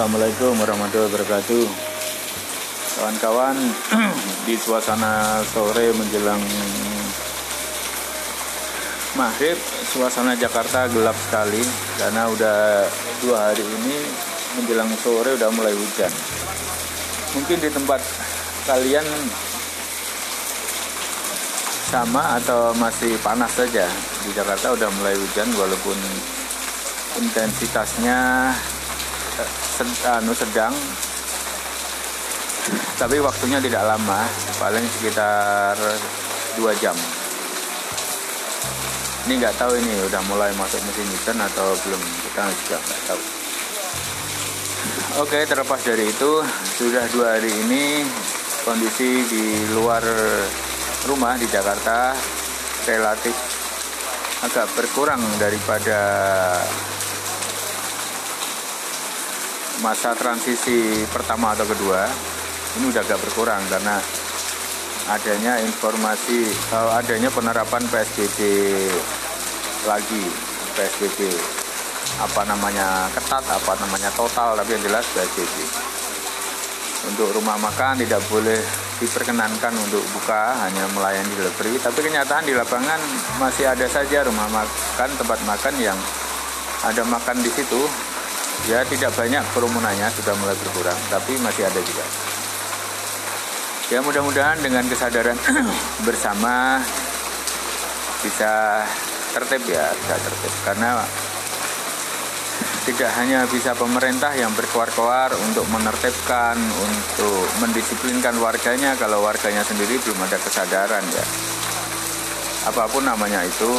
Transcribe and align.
Assalamualaikum 0.00 0.56
warahmatullahi 0.56 1.12
wabarakatuh. 1.12 1.64
Kawan-kawan 2.96 3.52
di 4.48 4.56
suasana 4.56 5.44
sore 5.44 5.92
menjelang 5.92 6.40
maghrib 9.12 9.60
Suasana 9.92 10.32
Jakarta 10.40 10.88
gelap 10.88 11.12
sekali 11.20 11.60
Karena 12.00 12.32
udah 12.32 12.88
dua 13.20 13.52
hari 13.52 13.60
ini 13.60 14.00
menjelang 14.56 14.88
sore 15.04 15.36
udah 15.36 15.52
mulai 15.52 15.76
hujan. 15.76 16.12
Mungkin 17.36 17.60
di 17.60 17.68
tempat 17.68 18.00
kalian 18.72 19.04
sama 21.92 22.40
atau 22.40 22.72
masih 22.80 23.20
panas 23.20 23.52
saja 23.52 23.84
di 24.24 24.32
Jakarta 24.32 24.72
udah 24.72 24.88
mulai 24.96 25.12
hujan 25.12 25.52
walaupun 25.60 25.96
intensitasnya 27.20 28.48
sed, 29.48 29.90
anu 30.06 30.32
sedang. 30.32 30.74
Tapi 33.00 33.16
waktunya 33.18 33.58
tidak 33.58 33.82
lama 33.82 34.20
paling 34.60 34.84
sekitar 34.98 35.74
dua 36.60 36.72
jam. 36.78 36.94
Ini 39.26 39.36
nggak 39.36 39.56
tahu 39.60 39.72
ini 39.76 39.94
udah 40.08 40.22
mulai 40.28 40.50
masuk 40.56 40.80
musim 40.84 41.06
hujan 41.08 41.38
atau 41.40 41.76
belum 41.86 42.02
kita 42.28 42.42
juga 42.64 42.76
nggak 42.80 43.02
tahu. 43.08 43.22
Oke 45.20 45.42
terlepas 45.44 45.80
dari 45.82 46.06
itu 46.06 46.32
sudah 46.78 47.04
dua 47.10 47.36
hari 47.36 47.50
ini 47.50 48.06
kondisi 48.64 49.26
di 49.26 49.44
luar 49.74 50.04
rumah 51.08 51.34
di 51.40 51.48
Jakarta 51.48 52.12
relatif 52.86 53.34
agak 54.40 54.72
berkurang 54.72 55.20
daripada 55.36 56.00
masa 59.80 60.12
transisi 60.12 61.04
pertama 61.08 61.56
atau 61.56 61.64
kedua 61.64 62.04
ini 62.78 62.92
udah 62.92 63.02
agak 63.02 63.18
berkurang 63.24 63.60
karena 63.72 63.96
adanya 65.10 65.58
informasi 65.64 66.46
uh, 66.70 67.00
adanya 67.00 67.32
penerapan 67.32 67.82
PSBB 67.88 68.38
lagi. 69.88 70.24
PSBB 70.70 71.26
apa 72.20 72.42
namanya 72.46 73.10
ketat 73.10 73.42
apa 73.42 73.72
namanya 73.82 74.10
total 74.14 74.54
tapi 74.54 74.78
yang 74.78 74.84
jelas 74.86 75.02
PSBB 75.10 75.56
untuk 77.10 77.32
rumah 77.32 77.56
makan 77.58 77.96
tidak 77.98 78.20
boleh 78.28 78.60
diperkenankan 79.00 79.72
untuk 79.72 80.04
buka 80.12 80.52
hanya 80.60 80.84
melayani 80.92 81.32
delivery. 81.32 81.80
Tapi 81.80 81.98
kenyataan 82.04 82.44
di 82.44 82.52
lapangan 82.52 83.00
masih 83.40 83.72
ada 83.72 83.88
saja 83.88 84.28
rumah 84.28 84.44
makan 84.52 85.08
tempat 85.16 85.40
makan 85.48 85.74
yang 85.80 85.96
ada 86.84 87.02
makan 87.08 87.40
di 87.40 87.48
situ 87.48 87.80
ya 88.70 88.86
tidak 88.86 89.10
banyak 89.18 89.42
kerumunannya 89.50 90.06
sudah 90.14 90.34
mulai 90.38 90.54
berkurang 90.54 90.94
tapi 91.10 91.34
masih 91.42 91.66
ada 91.66 91.80
juga 91.82 92.06
ya 93.90 93.98
mudah-mudahan 93.98 94.62
dengan 94.62 94.86
kesadaran 94.86 95.34
bersama 96.06 96.78
bisa 98.22 98.86
tertib 99.34 99.66
ya 99.66 99.90
bisa 99.90 100.14
tertib 100.22 100.54
karena 100.62 101.02
tidak 102.80 103.10
hanya 103.20 103.44
bisa 103.46 103.76
pemerintah 103.76 104.32
yang 104.34 104.50
berkoar-koar 104.56 105.30
untuk 105.46 105.68
menertibkan, 105.68 106.56
untuk 106.56 107.44
mendisiplinkan 107.60 108.34
warganya 108.40 108.96
kalau 108.96 109.20
warganya 109.20 109.60
sendiri 109.60 110.00
belum 110.00 110.16
ada 110.24 110.40
kesadaran 110.40 111.04
ya. 111.12 111.26
Apa 112.72 112.88
pun 112.88 113.04
namanya 113.04 113.44
itu, 113.44 113.70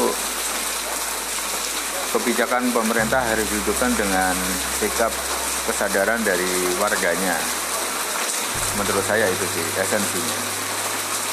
kebijakan 2.11 2.75
pemerintah 2.75 3.23
harus 3.23 3.47
didukung 3.47 3.95
dengan 3.95 4.35
sikap 4.83 5.11
kesadaran 5.63 6.19
dari 6.27 6.75
warganya. 6.75 7.35
Menurut 8.75 9.03
saya 9.07 9.31
itu 9.31 9.45
sih 9.55 9.65
esensinya. 9.79 10.39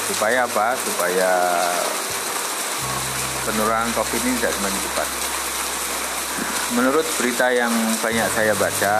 Supaya 0.06 0.46
apa? 0.46 0.78
Supaya 0.78 1.30
penurunan 3.42 3.90
COVID 3.98 4.20
ini 4.22 4.38
tidak 4.38 4.54
semakin 4.54 4.80
cepat. 4.86 5.08
Menurut 6.78 7.06
berita 7.18 7.46
yang 7.50 7.72
banyak 7.98 8.28
saya 8.36 8.52
baca, 8.54 8.96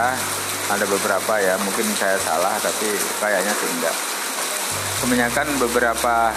ada 0.72 0.84
beberapa 0.89 1.34
ya, 1.39 1.55
mungkin 1.62 1.87
saya 1.95 2.16
salah, 2.25 2.56
tapi 2.59 2.91
kayaknya 3.22 3.53
sih 3.55 3.69
enggak. 3.78 3.97
Kebanyakan 4.99 5.47
beberapa 5.62 6.33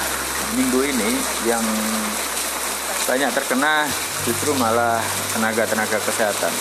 minggu 0.53 0.79
ini 0.85 1.11
yang 1.49 1.63
banyak 3.09 3.31
terkena 3.33 3.87
justru 4.21 4.53
malah 4.57 5.01
tenaga-tenaga 5.33 5.97
kesehatan. 5.97 6.53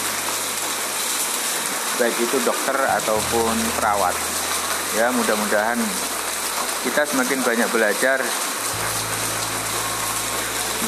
Baik 2.00 2.16
itu 2.16 2.36
dokter 2.40 2.76
ataupun 2.80 3.54
perawat. 3.76 4.16
Ya 4.96 5.12
mudah-mudahan 5.12 5.76
kita 6.88 7.04
semakin 7.04 7.44
banyak 7.44 7.68
belajar 7.68 8.24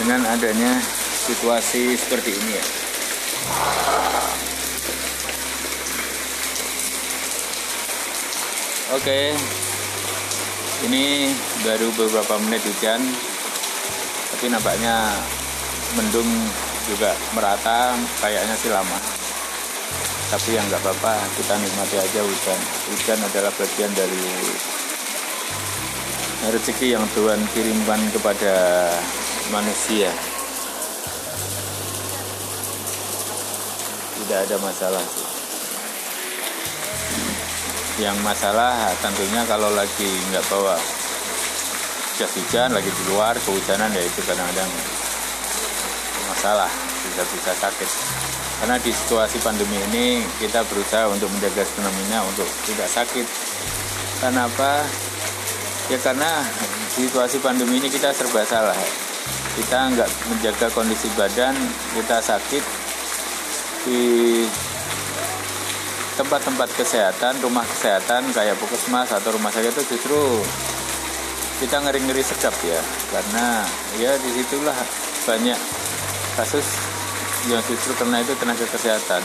dengan 0.00 0.25
adanya 0.25 0.81
situasi 1.28 1.93
seperti 2.00 2.33
ini 2.33 2.53
ya. 2.56 2.65
Oke. 8.97 9.37
Ini 10.83 11.31
baru 11.62 11.94
beberapa 11.94 12.34
menit 12.43 12.65
hujan 12.66 12.99
tapi 14.34 14.50
nampaknya 14.50 15.15
mendung 15.97 16.28
juga 16.88 17.12
merata 17.36 17.97
kayaknya 18.20 18.54
sih 18.56 18.70
lama. 18.72 18.98
Tapi 20.32 20.56
yang 20.56 20.64
nggak 20.69 20.80
apa-apa 20.80 21.14
kita 21.36 21.54
nikmati 21.60 21.97
aja 22.00 22.20
hujan. 22.25 22.60
Hujan 22.88 23.19
adalah 23.20 23.53
bagian 23.53 23.92
dari 23.92 24.25
rezeki 26.48 26.97
yang 26.97 27.04
Tuhan 27.12 27.41
kirimkan 27.53 28.00
kepada 28.16 28.54
manusia. 29.53 30.08
Tidak 34.22 34.38
ada 34.48 34.56
masalah 34.64 35.04
yang 38.00 38.16
masalah 38.24 38.88
tentunya 39.04 39.44
kalau 39.44 39.69
lagi 39.76 40.09
nggak 40.32 40.42
bawa 40.48 40.80
jas 42.16 42.32
hujan 42.41 42.72
lagi 42.72 42.88
di 42.88 43.03
luar 43.12 43.36
kehujanan 43.36 43.92
ya 43.92 44.00
itu 44.00 44.20
kadang-kadang 44.24 44.70
masalah 46.32 46.72
bisa-bisa 47.04 47.53
sakit. 47.53 47.91
Karena 48.62 48.81
di 48.81 48.88
situasi 48.94 49.37
pandemi 49.44 49.76
ini 49.93 50.25
kita 50.41 50.65
berusaha 50.65 51.10
untuk 51.12 51.28
menjaga 51.28 51.60
stamina 51.66 52.25
untuk 52.25 52.48
tidak 52.65 52.88
sakit. 52.88 53.26
Karena 54.22 54.48
apa? 54.48 54.87
Ya 55.91 55.98
karena 56.00 56.47
situasi 56.94 57.42
pandemi 57.44 57.82
ini 57.82 57.92
kita 57.92 58.15
serba 58.16 58.47
salah. 58.48 58.78
Kita 59.59 59.92
nggak 59.92 60.09
menjaga 60.32 60.66
kondisi 60.72 61.10
badan 61.12 61.53
kita 61.98 62.22
sakit 62.25 62.65
di 63.84 64.03
tempat-tempat 66.16 66.71
kesehatan 66.78 67.42
rumah 67.42 67.66
kesehatan 67.66 68.31
kayak 68.31 68.54
puskesmas 68.62 69.10
atau 69.10 69.34
rumah 69.34 69.50
sakit 69.50 69.75
itu 69.75 69.82
justru 69.91 70.22
kita 71.60 71.82
ngeri-ngeri 71.82 72.22
sedap 72.22 72.54
ya. 72.62 72.78
Karena 73.10 73.66
ya 73.98 74.15
di 74.22 74.31
situlah 74.38 74.78
banyak 75.26 75.81
kasus 76.37 76.65
yang 77.50 77.60
justru 77.66 77.93
kena 77.98 78.22
itu 78.22 78.32
tenaga 78.38 78.65
kesehatan. 78.65 79.22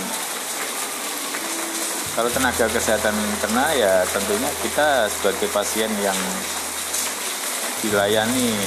Kalau 2.18 2.30
tenaga 2.34 2.66
kesehatan 2.66 3.14
kena 3.46 3.66
ya 3.78 4.02
tentunya 4.10 4.50
kita 4.66 5.06
sebagai 5.06 5.48
pasien 5.54 5.92
yang 6.02 6.18
dilayani 7.86 8.58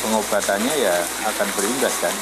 pengobatannya 0.00 0.74
ya 0.78 0.96
akan 1.26 1.48
berimbas 1.58 1.94
kan? 1.98 2.14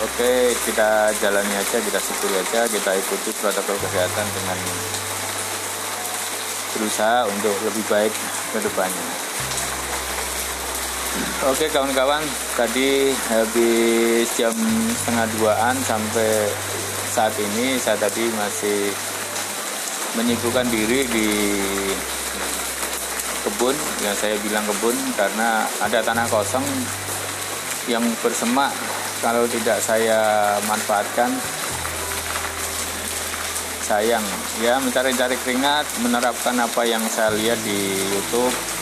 Oke 0.00 0.56
kita 0.66 1.14
jalani 1.22 1.54
aja 1.54 1.76
kita 1.78 2.00
syukuri 2.02 2.34
aja 2.42 2.66
kita 2.66 2.90
ikuti 2.98 3.30
protokol 3.38 3.76
kesehatan 3.78 4.26
dengan 4.34 4.58
berusaha 6.74 7.28
untuk 7.28 7.54
lebih 7.68 7.84
baik 7.86 8.14
ke 8.50 8.58
depannya 8.64 9.29
Oke 11.40 11.72
kawan-kawan, 11.72 12.20
tadi 12.52 13.16
habis 13.32 14.28
jam 14.36 14.52
setengah 14.92 15.24
duaan 15.40 15.72
sampai 15.88 16.52
saat 17.08 17.32
ini 17.40 17.80
saya 17.80 17.96
tadi 17.96 18.28
masih 18.36 18.92
menyibukkan 20.20 20.68
diri 20.68 21.00
di 21.08 21.28
kebun 23.40 23.72
yang 24.04 24.12
saya 24.20 24.36
bilang 24.44 24.68
kebun 24.68 24.92
karena 25.16 25.64
ada 25.80 26.04
tanah 26.04 26.28
kosong 26.28 26.66
yang 27.88 28.04
bersemak. 28.20 28.76
Kalau 29.24 29.48
tidak 29.48 29.80
saya 29.80 30.20
manfaatkan 30.68 31.32
sayang. 33.80 34.24
Ya 34.60 34.76
mencari-cari 34.76 35.40
keringat 35.40 35.88
menerapkan 36.04 36.60
apa 36.60 36.84
yang 36.84 37.00
saya 37.08 37.32
lihat 37.32 37.56
di 37.64 37.96
YouTube 38.12 38.79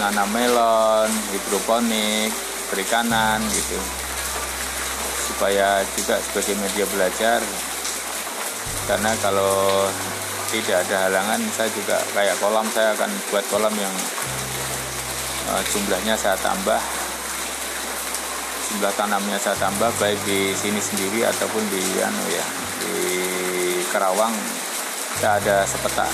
nanam 0.00 0.28
melon, 0.32 1.10
hidroponik, 1.32 2.32
perikanan 2.72 3.40
gitu. 3.52 3.80
supaya 5.22 5.82
juga 5.96 6.16
sebagai 6.22 6.54
media 6.60 6.86
belajar. 6.92 7.40
Karena 8.86 9.12
kalau 9.22 9.86
tidak 10.52 10.84
ada 10.86 11.08
halangan 11.08 11.40
saya 11.56 11.70
juga 11.72 11.96
kayak 12.12 12.36
kolam 12.38 12.66
saya 12.70 12.92
akan 12.92 13.10
buat 13.32 13.44
kolam 13.48 13.74
yang 13.74 13.94
uh, 15.50 15.62
jumlahnya 15.72 16.14
saya 16.14 16.36
tambah. 16.40 16.80
Jumlah 18.70 18.92
tanamnya 18.96 19.38
saya 19.40 19.56
tambah 19.58 19.90
baik 20.00 20.18
di 20.24 20.52
sini 20.56 20.80
sendiri 20.80 21.26
ataupun 21.28 21.62
di 21.68 21.82
anu 22.00 22.24
ya 22.30 22.46
di 22.80 22.96
Kerawang. 23.90 24.34
Saya 25.20 25.38
ada 25.38 25.56
sepetak 25.68 26.08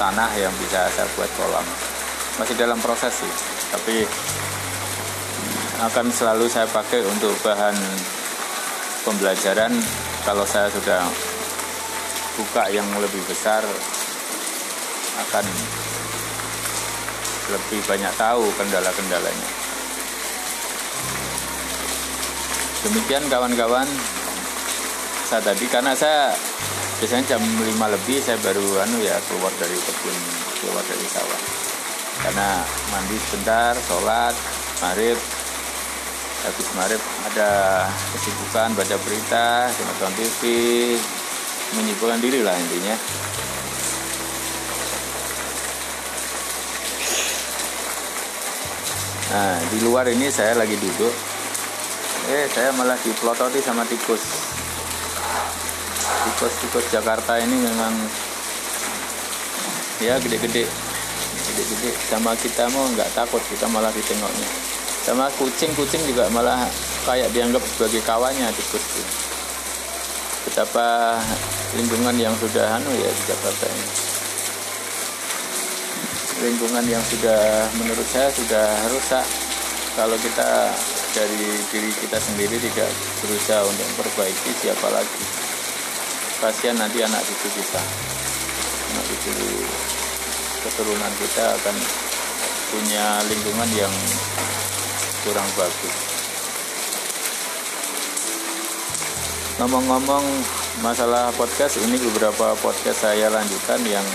tanah 0.00 0.30
yang 0.38 0.52
bisa 0.56 0.88
saya 0.92 1.06
buat 1.12 1.28
kolam 1.36 1.89
masih 2.40 2.56
dalam 2.56 2.80
proses 2.80 3.12
sih. 3.12 3.32
Tapi 3.68 4.08
akan 5.84 6.08
selalu 6.08 6.48
saya 6.48 6.64
pakai 6.72 7.04
untuk 7.04 7.36
bahan 7.44 7.76
pembelajaran. 9.04 9.76
Kalau 10.24 10.48
saya 10.48 10.72
sudah 10.72 11.04
buka 12.40 12.72
yang 12.72 12.88
lebih 12.96 13.20
besar 13.28 13.60
akan 15.28 15.44
lebih 17.52 17.80
banyak 17.84 18.12
tahu 18.16 18.48
kendala-kendalanya. 18.56 19.48
Demikian 22.80 23.28
kawan-kawan 23.28 23.88
saya 25.28 25.44
tadi 25.44 25.68
karena 25.68 25.92
saya 25.92 26.32
biasanya 26.96 27.36
jam 27.36 27.42
5 27.44 27.76
lebih 27.76 28.18
saya 28.24 28.40
baru 28.40 28.64
anu 28.82 28.98
ya 29.04 29.16
keluar 29.28 29.52
dari 29.60 29.76
kebun 29.76 30.16
keluar 30.60 30.84
dari 30.84 31.06
sawah 31.06 31.69
karena 32.20 32.60
mandi 32.92 33.16
sebentar 33.16 33.72
sholat 33.88 34.36
marib 34.84 35.16
habis 36.40 36.68
marib 36.76 37.02
ada 37.32 37.50
kesibukan 38.16 38.72
baca 38.76 38.96
berita 39.04 39.68
nonton 39.72 40.12
TV 40.16 40.40
menyibukkan 41.76 42.20
diri 42.20 42.40
lah 42.44 42.56
intinya. 42.56 42.96
Nah 49.30 49.56
di 49.70 49.78
luar 49.86 50.10
ini 50.10 50.26
saya 50.28 50.58
lagi 50.58 50.74
duduk. 50.74 51.14
Eh 52.30 52.44
saya 52.50 52.74
malah 52.74 52.98
dipelototi 53.00 53.62
sama 53.62 53.86
tikus. 53.86 54.22
Tikus-tikus 56.20 56.86
Jakarta 56.92 57.38
ini 57.40 57.56
memang 57.64 57.94
ya 60.02 60.16
gede-gede 60.18 60.89
gede-gede 61.60 61.92
sama 62.08 62.32
kita 62.40 62.64
mau 62.72 62.88
nggak 62.96 63.12
takut 63.12 63.44
kita 63.52 63.68
malah 63.68 63.92
ditengoknya. 63.92 64.48
Sama 65.04 65.28
kucing-kucing 65.36 66.00
juga 66.08 66.28
malah 66.32 66.64
kayak 67.04 67.28
dianggap 67.36 67.60
sebagai 67.64 68.00
kawannya 68.04 68.48
tikus 68.56 68.84
itu 68.84 69.02
betapa 70.40 71.20
lingkungan 71.76 72.16
yang 72.16 72.32
sudah 72.40 72.80
anu 72.80 72.88
ya 72.96 73.08
di 73.12 73.22
Jakarta 73.28 73.68
ini 73.68 74.10
lingkungan 76.40 76.84
yang 76.88 77.04
sudah 77.04 77.68
menurut 77.76 78.08
saya 78.08 78.32
sudah 78.32 78.66
rusak. 78.88 79.26
Kalau 79.92 80.16
kita 80.16 80.72
dari 81.12 81.44
diri 81.68 81.92
kita 81.92 82.16
sendiri 82.16 82.56
tidak 82.56 82.88
berusaha 83.20 83.60
untuk 83.68 83.84
memperbaiki 83.92 84.50
siapa 84.64 84.88
lagi. 84.88 85.22
Kasihan 86.40 86.80
nanti 86.80 87.04
anak 87.04 87.20
cucu 87.20 87.48
kita. 87.60 87.82
Anak 88.96 89.04
cucu 89.04 89.32
keturunan 90.60 91.12
kita 91.16 91.56
akan 91.56 91.76
punya 92.70 93.06
lingkungan 93.26 93.70
yang 93.74 93.94
kurang 95.24 95.48
bagus. 95.56 95.96
Ngomong-ngomong 99.60 100.24
masalah 100.80 101.28
podcast 101.36 101.80
ini 101.84 102.00
beberapa 102.00 102.56
podcast 102.64 103.04
saya 103.04 103.28
lanjutkan 103.28 103.80
yang 103.84 104.06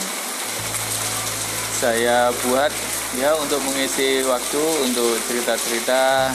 saya 1.76 2.34
buat 2.48 2.72
ya 3.20 3.38
untuk 3.38 3.62
mengisi 3.62 4.26
waktu 4.26 4.62
untuk 4.90 5.22
cerita-cerita 5.30 6.34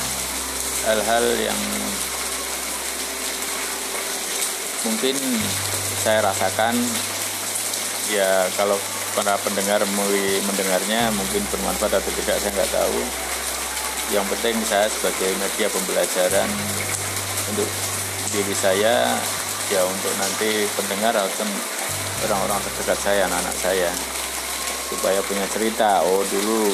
hal-hal 0.86 1.24
yang 1.40 1.60
mungkin 4.86 5.16
saya 6.00 6.22
rasakan. 6.24 6.74
Ya 8.10 8.46
kalau 8.58 8.74
para 9.14 9.34
pendengar 9.42 9.82
mulai 9.98 10.38
mendengarnya 10.46 11.10
mungkin 11.14 11.42
bermanfaat 11.50 11.98
atau 11.98 12.12
tidak 12.22 12.36
saya 12.38 12.52
nggak 12.54 12.72
tahu. 12.72 13.00
Yang 14.10 14.26
penting 14.36 14.56
saya 14.66 14.86
sebagai 14.90 15.30
media 15.38 15.66
pembelajaran 15.70 16.48
untuk 17.50 17.68
diri 18.30 18.54
saya 18.54 19.18
ya 19.70 19.82
untuk 19.86 20.12
nanti 20.18 20.66
pendengar 20.74 21.14
atau 21.14 21.46
orang-orang 22.26 22.58
terdekat 22.70 22.98
saya 22.98 23.20
anak-anak 23.26 23.56
saya. 23.58 23.90
Supaya 24.90 25.22
punya 25.22 25.46
cerita 25.50 26.02
oh 26.02 26.22
dulu 26.26 26.66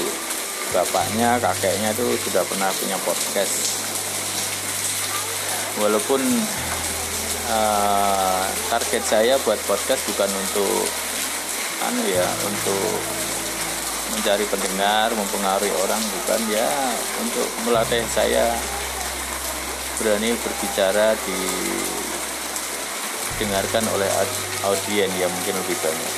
bapaknya 0.72 1.36
kakeknya 1.40 1.92
itu 1.92 2.16
sudah 2.28 2.42
pernah 2.48 2.72
punya 2.76 2.96
podcast. 3.04 3.84
Walaupun 5.76 6.20
uh, 7.52 8.44
target 8.72 9.04
saya 9.04 9.34
buat 9.44 9.60
podcast 9.68 10.00
bukan 10.08 10.30
untuk 10.32 11.05
anu 11.84 12.02
ya 12.08 12.28
untuk 12.48 13.00
mencari 14.16 14.48
pendengar 14.48 15.12
mempengaruhi 15.12 15.72
orang 15.76 16.00
bukan 16.00 16.40
ya 16.48 16.68
untuk 17.20 17.48
melatih 17.68 18.00
saya 18.08 18.48
berani 20.00 20.32
berbicara 20.40 21.12
di 21.28 21.40
dengarkan 23.36 23.84
oleh 23.92 24.08
audien 24.64 25.12
yang 25.20 25.28
mungkin 25.28 25.54
lebih 25.60 25.76
banyak. 25.84 26.14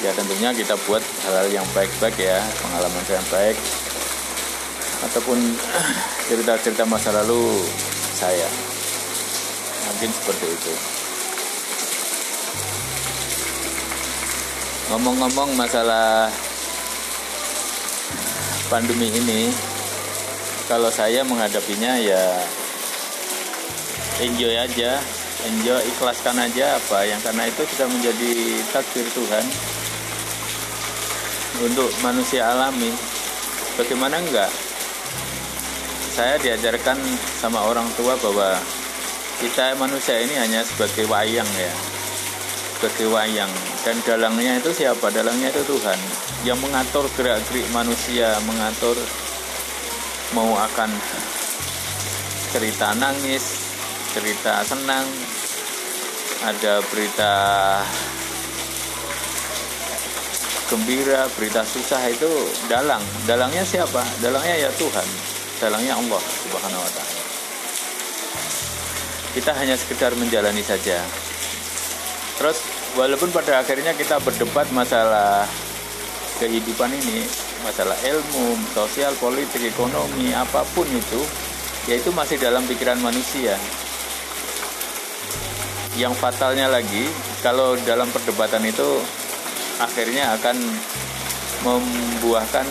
Ya 0.00 0.10
tentunya 0.16 0.50
kita 0.50 0.74
buat 0.88 1.04
hal-hal 1.28 1.62
yang 1.62 1.66
baik-baik 1.70 2.16
ya 2.18 2.42
pengalaman 2.58 3.04
yang 3.06 3.26
baik 3.30 3.56
ataupun 5.06 5.38
cerita-cerita 6.26 6.82
masa 6.90 7.14
lalu 7.22 7.62
saya. 8.18 8.48
Mungkin 9.90 10.10
seperti 10.10 10.46
itu 10.50 10.99
ngomong-ngomong 14.90 15.54
masalah 15.54 16.26
pandemi 18.66 19.06
ini 19.06 19.54
kalau 20.66 20.90
saya 20.90 21.22
menghadapinya 21.22 21.94
ya 21.94 22.42
enjoy 24.18 24.50
aja 24.58 24.98
enjoy 25.46 25.78
ikhlaskan 25.94 26.42
aja 26.42 26.74
apa 26.74 27.06
yang 27.06 27.22
karena 27.22 27.46
itu 27.46 27.62
sudah 27.70 27.86
menjadi 27.86 28.32
takdir 28.74 29.06
Tuhan 29.14 29.46
untuk 31.60 31.92
manusia 32.02 32.50
alami. 32.50 32.90
Bagaimana 33.76 34.18
enggak? 34.20 34.50
Saya 36.10 36.36
diajarkan 36.42 36.98
sama 37.38 37.62
orang 37.62 37.86
tua 37.94 38.18
bahwa 38.18 38.58
kita 39.38 39.78
manusia 39.78 40.18
ini 40.20 40.34
hanya 40.36 40.66
sebagai 40.66 41.06
wayang 41.08 41.48
ya 41.56 41.99
sebagai 42.80 43.12
wayang. 43.12 43.52
Dan 43.84 44.00
dalangnya 44.08 44.56
itu 44.56 44.72
siapa? 44.72 45.12
Dalangnya 45.12 45.52
itu 45.52 45.60
Tuhan. 45.68 46.00
Yang 46.48 46.58
mengatur 46.64 47.04
gerak 47.12 47.44
gerik 47.52 47.68
manusia 47.76 48.32
mengatur 48.48 48.96
mau 50.32 50.56
akan 50.56 50.88
cerita 52.56 52.96
nangis 52.96 53.68
cerita 54.16 54.64
senang 54.64 55.04
ada 56.40 56.80
berita 56.88 57.34
gembira 60.72 61.28
berita 61.36 61.60
susah 61.68 62.00
itu 62.08 62.32
dalang. 62.72 63.04
Dalangnya 63.28 63.60
siapa? 63.60 64.00
Dalangnya 64.24 64.56
ya 64.56 64.70
Tuhan. 64.80 65.08
Dalangnya 65.60 66.00
Allah 66.00 66.22
subhanahu 66.24 66.80
wa 66.80 66.90
ta'ala. 66.96 67.20
Kita 69.36 69.52
hanya 69.60 69.76
sekedar 69.76 70.16
menjalani 70.16 70.64
saja. 70.64 71.04
Terus 72.40 72.56
walaupun 72.98 73.30
pada 73.30 73.60
akhirnya 73.62 73.94
kita 73.94 74.18
berdebat 74.22 74.66
masalah 74.74 75.46
kehidupan 76.40 76.90
ini 76.90 77.26
masalah 77.62 77.94
ilmu 78.00 78.56
sosial 78.72 79.12
politik 79.20 79.60
ekonomi 79.68 80.32
apa 80.32 80.64
pun 80.72 80.88
itu 80.88 81.20
yaitu 81.88 82.08
masih 82.16 82.40
dalam 82.40 82.64
pikiran 82.64 82.96
manusia 82.98 83.58
yang 85.98 86.16
fatalnya 86.16 86.70
lagi 86.70 87.04
kalau 87.44 87.76
dalam 87.84 88.08
perdebatan 88.08 88.64
itu 88.64 88.88
akhirnya 89.80 90.36
akan 90.36 90.56
membuahkan 91.60 92.66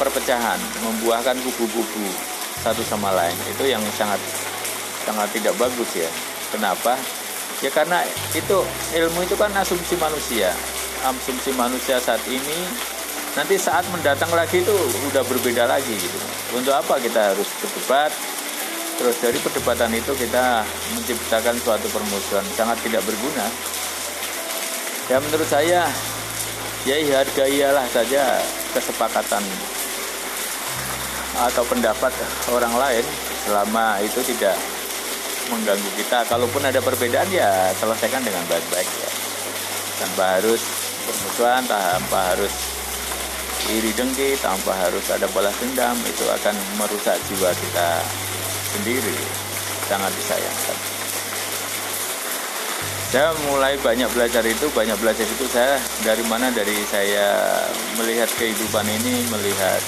perpecahan, 0.00 0.60
membuahkan 0.84 1.36
kubu-kubu 1.44 2.06
satu 2.64 2.80
sama 2.84 3.12
lain. 3.12 3.36
Itu 3.52 3.68
yang 3.68 3.82
sangat 3.96 4.20
sangat 5.04 5.28
tidak 5.36 5.56
bagus 5.60 5.88
ya. 5.92 6.08
Kenapa? 6.52 6.96
Ya 7.62 7.70
karena 7.70 8.02
itu 8.34 8.58
ilmu 8.98 9.22
itu 9.22 9.38
kan 9.38 9.54
asumsi 9.54 9.94
manusia. 9.96 10.50
Asumsi 11.06 11.54
manusia 11.54 12.02
saat 12.02 12.22
ini 12.26 12.58
nanti 13.38 13.56
saat 13.56 13.86
mendatang 13.94 14.28
lagi 14.34 14.60
itu 14.60 14.74
udah 15.08 15.22
berbeda 15.24 15.70
lagi 15.70 15.94
gitu. 15.94 16.18
Untuk 16.52 16.74
apa 16.74 16.98
kita 16.98 17.32
harus 17.32 17.48
berdebat? 17.62 18.12
terus 19.02 19.18
dari 19.18 19.38
perdebatan 19.40 19.90
itu 19.98 20.12
kita 20.14 20.62
menciptakan 20.94 21.56
suatu 21.58 21.90
permusuhan 21.90 22.46
sangat 22.54 22.78
tidak 22.86 23.02
berguna 23.02 23.46
ya 25.10 25.18
menurut 25.18 25.48
saya 25.50 25.88
ya 26.86 26.96
hargailah 27.02 27.86
saja 27.90 28.22
kesepakatan 28.70 29.42
atau 31.50 31.64
pendapat 31.66 32.12
orang 32.52 32.74
lain 32.78 33.04
selama 33.42 33.98
itu 34.06 34.20
tidak 34.36 34.54
mengganggu 35.52 35.90
kita. 36.00 36.24
Kalaupun 36.24 36.64
ada 36.64 36.80
perbedaan 36.80 37.28
ya 37.28 37.68
selesaikan 37.76 38.24
dengan 38.24 38.40
baik-baik 38.48 38.88
ya. 38.88 39.10
Tanpa 40.00 40.40
harus 40.40 40.62
permusuhan 41.04 41.62
tanpa 41.68 42.32
harus 42.32 42.54
iri 43.70 43.94
dengki 43.94 44.34
tanpa 44.42 44.74
harus 44.74 45.06
ada 45.14 45.30
balas 45.30 45.54
dendam 45.62 45.94
itu 46.02 46.24
akan 46.26 46.54
merusak 46.80 47.14
jiwa 47.30 47.52
kita 47.52 47.88
sendiri. 48.74 49.18
Sangat 49.86 50.10
disayangkan. 50.16 50.78
Saya 53.12 53.28
mulai 53.44 53.76
banyak 53.76 54.08
belajar 54.16 54.40
itu 54.48 54.72
banyak 54.72 54.96
belajar 54.96 55.28
itu. 55.28 55.44
Saya 55.44 55.76
dari 56.00 56.24
mana? 56.32 56.48
Dari 56.48 56.72
saya 56.88 57.60
melihat 58.00 58.32
kehidupan 58.40 58.88
ini 58.88 59.28
melihat 59.28 59.84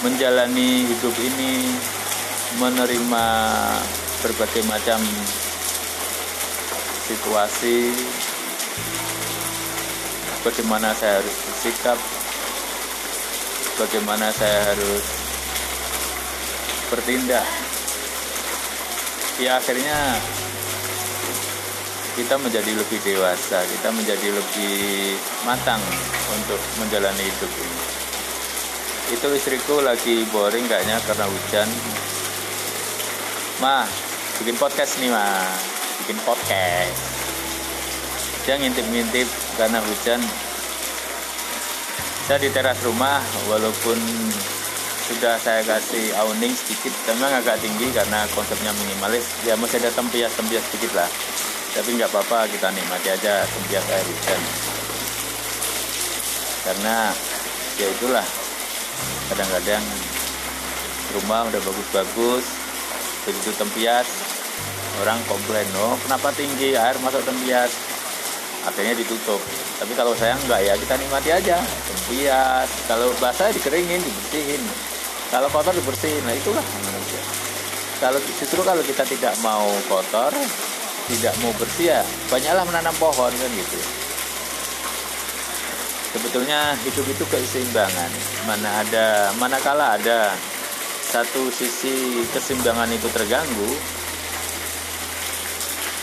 menjalani 0.00 0.88
hidup 0.88 1.12
ini 1.20 1.68
menerima 2.56 3.26
berbagai 4.22 4.62
macam 4.66 4.98
situasi 7.08 7.94
bagaimana 10.42 10.92
saya 10.92 11.22
harus 11.22 11.36
bersikap 11.46 11.98
bagaimana 13.78 14.28
saya 14.34 14.74
harus 14.74 15.04
bertindak 16.90 17.46
ya 19.38 19.56
akhirnya 19.62 20.18
kita 22.18 22.34
menjadi 22.34 22.74
lebih 22.74 22.98
dewasa, 23.06 23.62
kita 23.62 23.94
menjadi 23.94 24.34
lebih 24.34 25.14
matang 25.46 25.78
untuk 26.34 26.58
menjalani 26.82 27.22
hidup 27.22 27.52
ini. 27.62 27.82
Itu 29.14 29.30
istriku 29.30 29.78
lagi 29.78 30.26
boring 30.34 30.66
kayaknya 30.66 30.98
karena 31.06 31.30
hujan. 31.30 31.70
Ma, 33.58 33.82
bikin 34.38 34.54
podcast 34.54 35.02
nih 35.02 35.10
ma, 35.10 35.26
bikin 36.04 36.18
podcast. 36.22 36.98
Dia 38.46 38.56
ngintip-ngintip 38.58 39.28
karena 39.58 39.82
hujan. 39.82 40.20
Saya 42.28 42.38
di 42.38 42.52
teras 42.52 42.78
rumah, 42.84 43.18
walaupun 43.48 43.98
sudah 45.08 45.40
saya 45.40 45.64
kasih 45.64 46.12
awning 46.20 46.52
sedikit, 46.52 46.92
memang 47.10 47.40
agak 47.40 47.58
tinggi 47.58 47.88
karena 47.90 48.28
konsepnya 48.36 48.70
minimalis. 48.84 49.24
Ya 49.42 49.56
masih 49.56 49.80
ada 49.80 49.90
tempias-tempias 49.96 50.62
sedikit 50.68 50.92
lah 50.98 51.10
tapi 51.78 51.94
nggak 51.94 52.10
apa-apa 52.10 52.50
kita 52.50 52.74
nikmati 52.74 53.06
aja 53.06 53.46
tembiak 53.46 53.86
air 53.86 54.02
hujan 54.02 54.40
karena 56.66 56.96
ya 57.78 57.86
itulah 57.86 58.26
kadang-kadang 59.30 59.84
rumah 61.14 61.46
udah 61.46 61.60
bagus-bagus 61.62 62.57
begitu 63.28 63.52
tempias. 63.60 64.08
Orang 65.04 65.20
komplain 65.28 65.68
oh 65.76 66.00
kenapa 66.08 66.32
tinggi? 66.32 66.72
Air 66.72 66.96
masuk 67.04 67.20
tempias. 67.28 67.70
Akhirnya 68.64 68.96
ditutup. 68.96 69.38
Tapi 69.78 69.92
kalau 69.92 70.16
saya 70.16 70.34
nggak 70.48 70.60
ya 70.64 70.74
kita 70.80 70.96
nikmati 70.96 71.30
aja. 71.36 71.60
Tempias. 71.60 72.68
Kalau 72.88 73.12
basah 73.20 73.52
dikeringin 73.52 74.00
dibersihin. 74.00 74.64
Kalau 75.28 75.52
kotor 75.52 75.76
dibersihin. 75.76 76.24
Nah 76.24 76.32
itulah 76.32 76.64
manusia. 76.88 77.20
Kalau 78.00 78.18
justru 78.24 78.64
kalau 78.64 78.80
kita 78.80 79.04
tidak 79.04 79.36
mau 79.44 79.68
kotor 79.86 80.32
tidak 81.08 81.32
mau 81.40 81.52
bersih 81.56 81.88
ya 81.96 82.00
banyaklah 82.28 82.64
menanam 82.68 82.94
pohon 83.00 83.32
kan 83.32 83.50
gitu. 83.56 83.80
Sebetulnya 86.08 86.72
hidup 86.84 87.04
itu 87.04 87.24
keseimbangan. 87.28 88.10
Mana 88.48 88.70
ada 88.80 89.32
manakala 89.36 90.00
ada 90.00 90.32
satu 91.08 91.48
sisi 91.48 92.20
keseimbangan 92.30 92.92
itu 92.92 93.08
terganggu. 93.08 93.70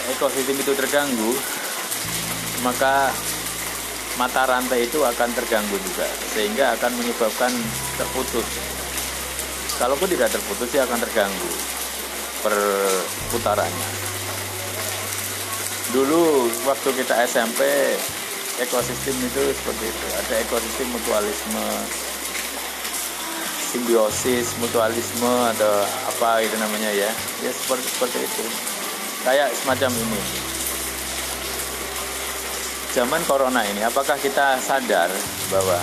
Ekosistem 0.05 0.57
itu 0.61 0.73
terganggu 0.77 1.33
maka 2.61 3.09
mata 4.17 4.47
rantai 4.47 4.87
itu 4.87 5.01
akan 5.01 5.29
terganggu 5.33 5.75
juga 5.81 6.07
sehingga 6.33 6.73
akan 6.77 6.91
menyebabkan 6.97 7.51
terputus. 7.97 8.47
Kalaupun 9.75 10.07
tidak 10.07 10.31
terputus 10.33 10.69
ya 10.73 10.87
akan 10.87 10.99
terganggu 11.03 11.51
perputarannya. 12.41 13.89
Dulu 15.93 16.49
waktu 16.65 16.89
kita 16.97 17.13
SMP 17.29 17.61
ekosistem 18.61 19.15
itu 19.19 19.41
seperti 19.51 19.85
itu. 19.89 20.07
Ada 20.15 20.33
ekosistem 20.47 20.87
mutualisme 20.95 21.65
simbiosis 23.75 24.55
mutualisme 24.63 25.35
atau 25.51 25.83
apa 26.07 26.39
itu 26.39 26.55
namanya 26.55 26.95
ya. 26.95 27.11
Ya 27.43 27.51
seperti 27.51 27.91
seperti 27.91 28.17
itu. 28.23 28.43
Kayak 29.27 29.51
semacam 29.51 29.91
ini. 29.91 30.21
Zaman 32.95 33.21
corona 33.27 33.59
ini 33.67 33.83
apakah 33.83 34.15
kita 34.15 34.55
sadar 34.63 35.11
bahwa 35.51 35.75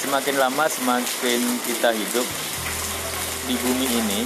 semakin 0.00 0.40
lama 0.40 0.64
semakin 0.64 1.40
kita 1.68 1.92
hidup 1.92 2.24
di 3.44 3.54
bumi 3.60 3.86
ini 4.00 4.20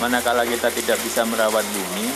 manakala 0.00 0.48
kita 0.48 0.72
tidak 0.72 0.96
bisa 1.04 1.28
merawat 1.28 1.66
bumi 1.76 2.08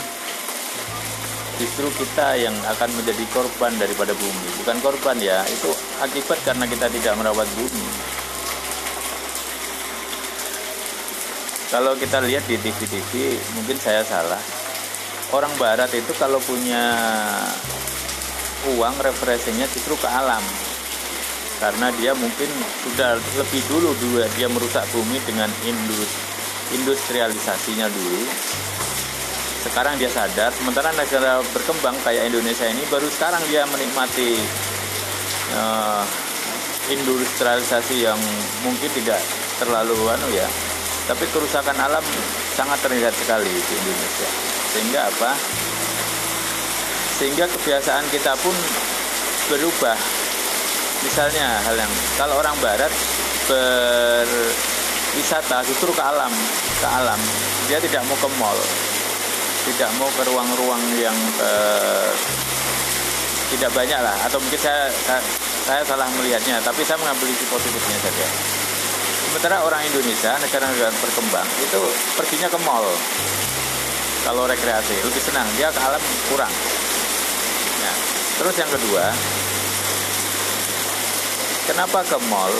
justru 1.61 1.85
kita 2.01 2.33
yang 2.41 2.55
akan 2.65 2.89
menjadi 2.97 3.21
korban 3.29 3.77
daripada 3.77 4.17
bumi. 4.17 4.47
Bukan 4.65 4.77
korban 4.81 5.17
ya 5.21 5.45
itu 5.45 5.69
akibat 6.03 6.39
karena 6.43 6.67
kita 6.67 6.91
tidak 6.91 7.13
merawat 7.15 7.47
bumi. 7.55 7.87
Kalau 11.71 11.97
kita 11.97 12.21
lihat 12.21 12.45
di 12.45 12.59
TV-TV 12.59 13.39
mungkin 13.57 13.77
saya 13.81 14.05
salah. 14.05 14.41
Orang 15.33 15.49
barat 15.57 15.89
itu 15.89 16.13
kalau 16.21 16.37
punya 16.45 16.93
uang 18.77 18.95
refreshingnya 19.01 19.65
justru 19.73 19.97
ke 19.97 20.05
alam. 20.05 20.43
Karena 21.57 21.89
dia 21.97 22.13
mungkin 22.13 22.51
sudah 22.85 23.17
lebih 23.39 23.63
dulu 23.71 23.95
dia 24.37 24.45
merusak 24.51 24.85
bumi 24.93 25.17
dengan 25.25 25.49
industri 25.65 26.31
industrialisasinya 26.73 27.89
dulu. 27.89 28.21
Sekarang 29.63 29.95
dia 29.95 30.11
sadar 30.11 30.51
sementara 30.51 30.91
negara 30.93 31.39
berkembang 31.55 31.95
kayak 32.03 32.27
Indonesia 32.29 32.67
ini 32.67 32.83
baru 32.91 33.07
sekarang 33.07 33.39
dia 33.47 33.63
menikmati 33.69 34.35
uh, 35.53 36.03
industrialisasi 36.91 38.03
yang 38.03 38.19
mungkin 38.65 38.89
tidak 38.91 39.21
terlalu 39.61 39.95
anu 40.11 40.27
ya 40.33 40.45
tapi 41.03 41.27
kerusakan 41.35 41.75
alam 41.75 42.03
sangat 42.55 42.79
terlihat 42.79 43.11
sekali 43.11 43.51
di 43.51 43.73
Indonesia. 43.75 44.29
Sehingga 44.71 44.99
apa? 45.11 45.31
Sehingga 47.19 47.45
kebiasaan 47.51 48.07
kita 48.07 48.33
pun 48.39 48.55
berubah. 49.51 49.99
Misalnya 51.03 51.59
hal 51.67 51.75
yang 51.75 51.91
kalau 52.15 52.39
orang 52.39 52.55
barat 52.63 52.91
ber 53.51 54.27
wisata 55.19 55.59
justru 55.67 55.91
ke 55.91 55.99
alam 55.99 56.31
ke 56.79 56.87
alam 56.87 57.19
dia 57.67 57.77
tidak 57.83 58.01
mau 58.07 58.17
ke 58.17 58.29
mall 58.39 58.55
tidak 59.67 59.91
mau 59.99 60.07
ke 60.15 60.23
ruang-ruang 60.25 60.83
yang 60.95 61.17
eh, 61.43 62.11
tidak 63.53 63.71
banyak 63.75 63.99
lah. 63.99 64.15
Atau 64.25 64.41
mungkin 64.41 64.59
saya, 64.59 64.89
saya 65.05 65.21
saya 65.63 65.81
salah 65.87 66.07
melihatnya 66.19 66.59
tapi 66.59 66.83
saya 66.83 66.99
mengambil 66.99 67.31
isi 67.31 67.45
positifnya 67.47 67.97
saja. 68.03 68.27
Sementara 69.23 69.65
orang 69.65 69.81
Indonesia 69.87 70.35
negara-negara 70.37 70.91
berkembang 70.99 71.47
itu 71.63 71.81
perginya 72.19 72.49
ke 72.51 72.59
mall. 72.67 72.85
Kalau 74.23 74.43
rekreasi 74.47 74.95
lebih 75.03 75.23
senang. 75.23 75.47
Dia 75.59 75.71
ke 75.71 75.79
alam 75.79 75.99
kurang. 76.31 76.53
Ya. 77.83 77.93
terus 78.39 78.55
yang 78.55 78.71
kedua 78.71 79.05
kenapa 81.67 81.99
ke 82.07 82.17
mall? 82.27 82.53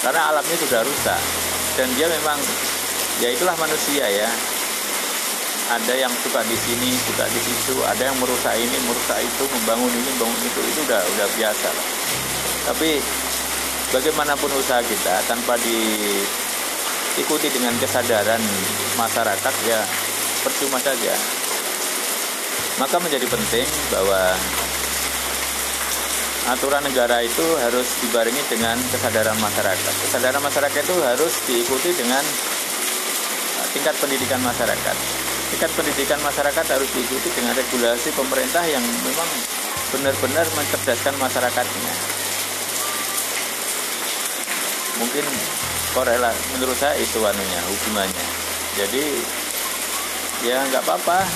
Karena 0.00 0.32
alamnya 0.32 0.56
sudah 0.56 0.80
rusak. 0.84 1.20
Dan 1.76 1.88
dia 1.94 2.08
memang 2.08 2.36
ya 3.20 3.28
itulah 3.30 3.56
manusia 3.60 4.08
ya 4.08 4.28
ada 5.70 5.94
yang 5.94 6.10
suka 6.26 6.42
di 6.50 6.58
sini 6.58 6.90
suka 7.06 7.30
di 7.30 7.38
situ 7.38 7.78
ada 7.86 8.02
yang 8.10 8.16
merusak 8.18 8.58
ini 8.58 8.76
merusak 8.90 9.22
itu 9.22 9.44
membangun 9.46 9.86
ini 9.86 10.08
membangun 10.18 10.40
itu 10.42 10.60
itu 10.66 10.80
udah 10.90 10.98
udah 10.98 11.26
biasa 11.38 11.68
lah 11.70 11.86
tapi 12.70 12.98
bagaimanapun 13.94 14.50
usaha 14.58 14.82
kita 14.82 15.14
tanpa 15.30 15.54
diikuti 15.62 17.48
dengan 17.54 17.74
kesadaran 17.78 18.42
masyarakat 18.98 19.54
ya 19.70 19.80
percuma 20.42 20.82
saja 20.82 21.14
maka 22.82 22.96
menjadi 22.98 23.30
penting 23.30 23.66
bahwa 23.94 24.34
aturan 26.48 26.82
negara 26.82 27.20
itu 27.20 27.44
harus 27.60 27.86
dibarengi 28.00 28.40
dengan 28.48 28.80
kesadaran 28.88 29.36
masyarakat. 29.36 29.94
Kesadaran 30.08 30.40
masyarakat 30.40 30.80
itu 30.80 30.96
harus 31.04 31.34
diikuti 31.44 31.92
dengan 31.92 32.24
tingkat 33.76 33.94
pendidikan 34.00 34.40
masyarakat. 34.40 35.19
Tingkat 35.50 35.70
pendidikan 35.74 36.20
masyarakat 36.22 36.66
harus 36.70 36.90
diikuti 36.94 37.28
dengan 37.34 37.52
regulasi 37.58 38.14
pemerintah 38.14 38.62
yang 38.70 38.82
memang 38.82 39.30
benar-benar 39.90 40.46
mencerdaskan 40.54 41.14
masyarakatnya. 41.18 41.94
Mungkin 45.02 45.24
korela 45.90 46.30
menurut 46.54 46.78
saya 46.78 46.94
itu 47.02 47.18
anunya 47.18 47.60
hubungannya. 47.66 48.26
Jadi 48.78 49.04
ya 50.46 50.62
nggak 50.70 50.86
apa-apa 50.86 51.26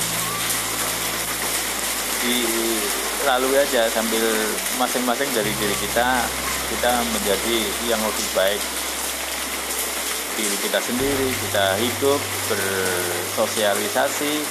dilalui 2.25 3.59
aja 3.61 3.91
sambil 3.93 4.25
masing-masing 4.81 5.29
dari 5.37 5.53
diri 5.61 5.77
kita 5.77 6.25
kita 6.73 6.93
menjadi 7.13 7.57
yang 7.85 8.01
lebih 8.01 8.29
baik 8.33 8.63
diri 10.35 10.57
kita 10.59 10.83
sendiri 10.83 11.31
kita 11.49 11.79
hidup 11.79 12.21
bersosialisasi 12.51 14.43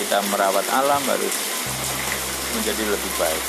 kita 0.00 0.20
merawat 0.32 0.64
alam 0.72 1.02
harus 1.08 1.36
menjadi 2.56 2.82
lebih 2.88 3.12
baik. 3.20 3.44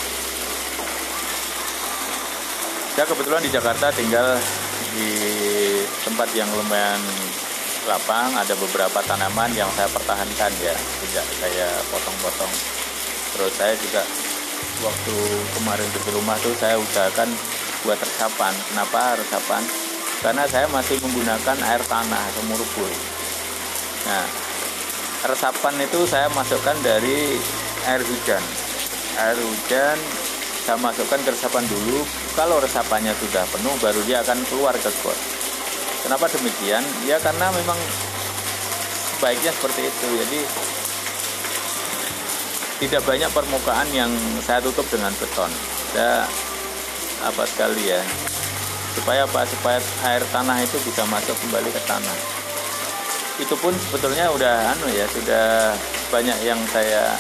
Saya 2.92 3.06
kebetulan 3.08 3.42
di 3.44 3.52
Jakarta 3.52 3.88
tinggal 3.96 4.36
di 4.92 5.12
tempat 6.04 6.28
yang 6.36 6.52
lumayan 6.52 7.00
lapang 7.88 8.36
ada 8.36 8.54
beberapa 8.60 9.00
tanaman 9.08 9.50
yang 9.56 9.72
saya 9.74 9.88
pertahankan 9.90 10.52
ya 10.60 10.76
tidak 10.76 11.26
saya 11.40 11.68
potong-potong. 11.90 12.54
Terus 13.32 13.54
saya 13.56 13.74
juga 13.80 14.04
waktu 14.84 15.16
kemarin 15.56 15.88
di 15.88 16.00
rumah 16.12 16.36
tuh 16.44 16.54
saya 16.60 16.76
usahakan 16.78 17.32
buat 17.88 17.98
resapan. 17.98 18.54
Kenapa 18.70 19.18
resapan 19.18 19.64
karena 20.22 20.46
saya 20.46 20.70
masih 20.70 21.02
menggunakan 21.02 21.58
air 21.66 21.84
tanah 21.86 22.22
atau 22.34 22.42
murubur 22.48 22.90
nah 24.06 24.26
resapan 25.26 25.78
itu 25.78 26.02
saya 26.10 26.26
masukkan 26.34 26.74
dari 26.82 27.38
air 27.86 28.02
hujan. 28.02 28.44
Air 29.22 29.38
hujan 29.38 29.98
saya 30.66 30.78
masukkan 30.78 31.20
ke 31.22 31.30
resapan 31.34 31.66
dulu. 31.70 32.06
Kalau 32.34 32.58
resapannya 32.62 33.14
sudah 33.18 33.46
penuh 33.50 33.76
baru 33.82 34.02
dia 34.06 34.26
akan 34.26 34.38
keluar 34.50 34.74
ke 34.78 34.90
got 34.90 35.18
kenapa 36.06 36.26
demikian? 36.34 36.82
Ya 37.06 37.22
karena 37.22 37.54
memang 37.54 37.78
baiknya 39.22 39.54
seperti 39.54 39.90
itu. 39.90 40.08
Jadi 40.26 40.40
tidak 42.82 43.06
banyak 43.06 43.30
permukaan 43.30 43.88
yang 43.94 44.10
saya 44.42 44.58
tutup 44.64 44.86
dengan 44.90 45.14
beton. 45.22 45.52
Saya 45.94 46.26
apa 47.22 47.46
sekali 47.46 47.94
ya 47.94 48.02
supaya 48.98 49.24
apa 49.24 49.48
supaya 49.48 49.80
air 50.08 50.24
tanah 50.30 50.58
itu 50.64 50.78
bisa 50.84 51.04
masuk 51.08 51.36
kembali 51.46 51.70
ke 51.72 51.82
tanah. 51.88 52.18
Itu 53.40 53.56
pun 53.58 53.74
sebetulnya 53.74 54.30
udah 54.32 54.76
anu 54.76 54.88
ya 54.92 55.06
sudah 55.10 55.76
banyak 56.12 56.38
yang 56.44 56.60
saya 56.70 57.16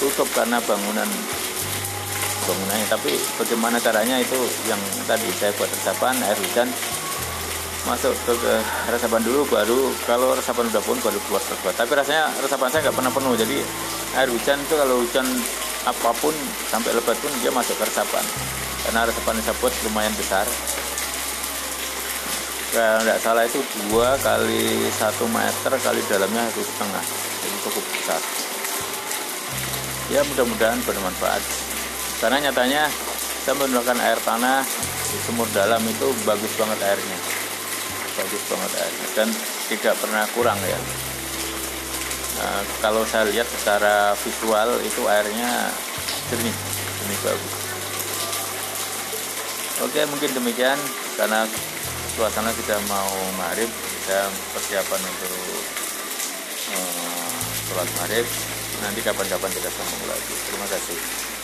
tutup 0.00 0.26
karena 0.32 0.60
bangunan 0.64 1.08
bangunannya. 2.48 2.86
Tapi 2.88 3.12
bagaimana 3.36 3.76
caranya 3.78 4.16
itu 4.18 4.38
yang 4.66 4.80
tadi 5.04 5.28
saya 5.36 5.52
buat 5.54 5.68
resapan 5.68 6.14
air 6.24 6.38
hujan 6.40 6.68
masuk 7.86 8.10
ke, 8.26 8.34
ke 8.34 8.54
resapan 8.90 9.22
dulu 9.22 9.46
baru 9.46 9.94
kalau 10.10 10.34
resapan 10.34 10.66
udah 10.66 10.82
pun 10.82 10.98
baru 10.98 11.18
keluar 11.30 11.38
ke 11.38 11.70
tapi 11.70 11.94
rasanya 11.94 12.34
resapan 12.42 12.66
saya 12.66 12.90
nggak 12.90 12.96
pernah 12.98 13.12
penuh 13.14 13.34
jadi 13.38 13.58
air 14.18 14.28
hujan 14.34 14.58
itu 14.58 14.74
kalau 14.74 15.06
hujan 15.06 15.26
apa 15.86 16.10
pun 16.18 16.34
sampai 16.66 16.90
lebat 16.98 17.14
pun 17.22 17.30
dia 17.38 17.54
masuk 17.54 17.78
ke 17.78 17.86
resapan 17.86 18.26
karena 18.82 19.06
resapan 19.06 19.38
tersebut 19.38 19.72
lumayan 19.86 20.10
besar 20.18 20.42
kalau 22.76 23.00
tidak 23.00 23.20
salah 23.24 23.44
itu 23.48 23.60
dua 23.88 24.20
kali 24.20 24.84
satu 25.00 25.24
meter 25.32 25.72
kali 25.80 26.00
dalamnya 26.12 26.44
satu 26.52 26.60
setengah. 26.60 27.04
Jadi 27.40 27.56
cukup 27.64 27.84
besar. 27.88 28.20
Ya 30.12 30.20
mudah-mudahan 30.28 30.76
bermanfaat. 30.84 31.40
Karena 32.20 32.36
nyatanya 32.44 32.92
saya 33.48 33.56
menggunakan 33.56 33.96
air 34.04 34.20
tanah 34.20 34.60
di 35.08 35.18
sumur 35.24 35.48
dalam 35.56 35.80
itu 35.88 36.12
bagus 36.28 36.52
banget 36.60 36.76
airnya. 36.84 37.18
Bagus 38.20 38.42
banget 38.44 38.72
airnya. 38.76 39.06
Dan 39.16 39.28
tidak 39.72 39.94
pernah 39.96 40.28
kurang 40.36 40.60
ya. 40.60 40.80
Nah, 42.36 42.60
kalau 42.84 43.08
saya 43.08 43.24
lihat 43.32 43.48
secara 43.48 44.12
visual 44.20 44.84
itu 44.84 45.00
airnya 45.08 45.72
jernih 46.28 46.52
jernih 47.00 47.20
bagus. 47.24 47.54
Oke 49.80 50.00
mungkin 50.12 50.30
demikian. 50.36 50.76
Karena 51.16 51.48
suasana 52.16 52.48
sudah 52.48 52.80
mau 52.88 53.12
maghrib 53.36 53.68
saya 54.08 54.32
persiapan 54.56 55.00
untuk 55.04 55.36
uh, 56.72 57.28
sholat 57.68 57.88
maghrib. 58.00 58.24
Nanti 58.80 59.00
kapan-kapan 59.04 59.52
kita 59.52 59.68
sambung 59.68 60.08
lagi. 60.08 60.32
Terima 60.48 60.64
kasih 60.64 61.35